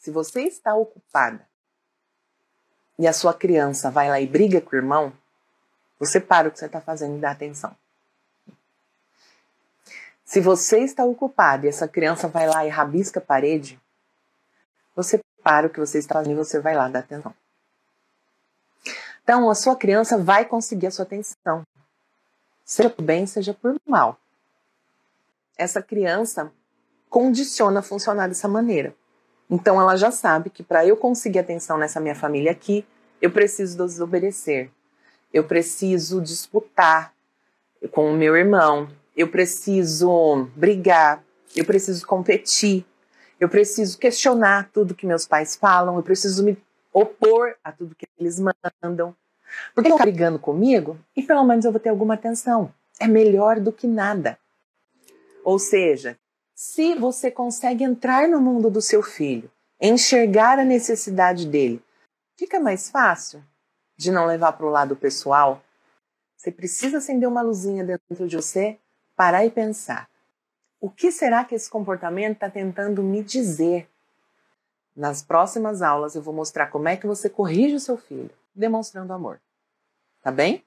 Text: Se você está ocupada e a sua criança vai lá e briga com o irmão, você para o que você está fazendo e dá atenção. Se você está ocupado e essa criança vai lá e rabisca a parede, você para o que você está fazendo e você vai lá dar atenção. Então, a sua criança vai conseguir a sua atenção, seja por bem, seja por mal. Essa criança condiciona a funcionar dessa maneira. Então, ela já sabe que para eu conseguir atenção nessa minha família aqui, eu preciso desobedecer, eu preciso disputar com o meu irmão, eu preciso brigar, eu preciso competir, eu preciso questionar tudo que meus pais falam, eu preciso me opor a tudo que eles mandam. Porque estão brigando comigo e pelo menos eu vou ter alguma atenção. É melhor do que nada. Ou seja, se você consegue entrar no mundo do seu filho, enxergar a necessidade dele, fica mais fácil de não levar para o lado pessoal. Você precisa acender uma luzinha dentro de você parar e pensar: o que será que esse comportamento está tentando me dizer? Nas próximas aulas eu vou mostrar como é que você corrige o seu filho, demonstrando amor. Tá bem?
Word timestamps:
Se 0.00 0.10
você 0.10 0.44
está 0.44 0.74
ocupada 0.74 1.46
e 2.98 3.06
a 3.06 3.12
sua 3.12 3.34
criança 3.34 3.90
vai 3.90 4.08
lá 4.08 4.18
e 4.18 4.26
briga 4.26 4.58
com 4.58 4.74
o 4.74 4.78
irmão, 4.78 5.12
você 5.98 6.18
para 6.18 6.48
o 6.48 6.50
que 6.50 6.58
você 6.58 6.64
está 6.64 6.80
fazendo 6.80 7.18
e 7.18 7.20
dá 7.20 7.30
atenção. 7.30 7.76
Se 10.24 10.40
você 10.40 10.78
está 10.80 11.04
ocupado 11.04 11.66
e 11.66 11.68
essa 11.68 11.86
criança 11.86 12.28
vai 12.28 12.48
lá 12.48 12.64
e 12.64 12.70
rabisca 12.70 13.20
a 13.20 13.22
parede, 13.22 13.78
você 14.96 15.20
para 15.42 15.66
o 15.66 15.70
que 15.70 15.78
você 15.78 15.98
está 15.98 16.14
fazendo 16.14 16.32
e 16.32 16.44
você 16.44 16.58
vai 16.60 16.74
lá 16.74 16.88
dar 16.88 17.00
atenção. 17.00 17.34
Então, 19.22 19.50
a 19.50 19.54
sua 19.54 19.76
criança 19.76 20.16
vai 20.16 20.46
conseguir 20.46 20.86
a 20.86 20.90
sua 20.90 21.04
atenção, 21.04 21.66
seja 22.64 22.88
por 22.88 23.02
bem, 23.02 23.26
seja 23.26 23.52
por 23.52 23.78
mal. 23.86 24.18
Essa 25.58 25.82
criança 25.82 26.50
condiciona 27.10 27.80
a 27.80 27.82
funcionar 27.82 28.28
dessa 28.28 28.48
maneira. 28.48 28.94
Então, 29.50 29.80
ela 29.80 29.96
já 29.96 30.10
sabe 30.10 30.48
que 30.48 30.62
para 30.62 30.86
eu 30.86 30.96
conseguir 30.96 31.40
atenção 31.40 31.76
nessa 31.76 31.98
minha 31.98 32.14
família 32.14 32.52
aqui, 32.52 32.86
eu 33.20 33.30
preciso 33.30 33.76
desobedecer, 33.84 34.70
eu 35.32 35.44
preciso 35.44 36.20
disputar 36.20 37.12
com 37.90 38.10
o 38.10 38.16
meu 38.16 38.36
irmão, 38.36 38.88
eu 39.16 39.28
preciso 39.28 40.48
brigar, 40.54 41.22
eu 41.56 41.64
preciso 41.64 42.06
competir, 42.06 42.86
eu 43.40 43.48
preciso 43.48 43.98
questionar 43.98 44.70
tudo 44.72 44.94
que 44.94 45.06
meus 45.06 45.26
pais 45.26 45.56
falam, 45.56 45.96
eu 45.96 46.02
preciso 46.02 46.44
me 46.44 46.56
opor 46.92 47.56
a 47.64 47.72
tudo 47.72 47.94
que 47.94 48.06
eles 48.18 48.38
mandam. 48.38 49.14
Porque 49.74 49.88
estão 49.88 49.98
brigando 49.98 50.38
comigo 50.38 50.96
e 51.16 51.22
pelo 51.22 51.44
menos 51.44 51.64
eu 51.64 51.72
vou 51.72 51.80
ter 51.80 51.88
alguma 51.88 52.14
atenção. 52.14 52.72
É 53.00 53.08
melhor 53.08 53.58
do 53.58 53.72
que 53.72 53.86
nada. 53.86 54.38
Ou 55.42 55.58
seja, 55.58 56.16
se 56.60 56.94
você 56.94 57.30
consegue 57.30 57.82
entrar 57.82 58.28
no 58.28 58.38
mundo 58.38 58.68
do 58.68 58.82
seu 58.82 59.02
filho, 59.02 59.50
enxergar 59.80 60.58
a 60.58 60.64
necessidade 60.64 61.46
dele, 61.46 61.82
fica 62.36 62.60
mais 62.60 62.90
fácil 62.90 63.42
de 63.96 64.12
não 64.12 64.26
levar 64.26 64.52
para 64.52 64.66
o 64.66 64.68
lado 64.68 64.94
pessoal. 64.94 65.62
Você 66.36 66.52
precisa 66.52 66.98
acender 66.98 67.26
uma 67.26 67.40
luzinha 67.40 67.82
dentro 67.82 68.28
de 68.28 68.36
você 68.36 68.78
parar 69.16 69.46
e 69.46 69.50
pensar: 69.50 70.06
o 70.78 70.90
que 70.90 71.10
será 71.10 71.46
que 71.46 71.54
esse 71.54 71.70
comportamento 71.70 72.34
está 72.34 72.50
tentando 72.50 73.02
me 73.02 73.22
dizer? 73.22 73.88
Nas 74.94 75.22
próximas 75.22 75.80
aulas 75.80 76.14
eu 76.14 76.20
vou 76.20 76.34
mostrar 76.34 76.66
como 76.66 76.88
é 76.88 76.94
que 76.94 77.06
você 77.06 77.30
corrige 77.30 77.76
o 77.76 77.80
seu 77.80 77.96
filho, 77.96 78.30
demonstrando 78.54 79.14
amor. 79.14 79.40
Tá 80.22 80.30
bem? 80.30 80.62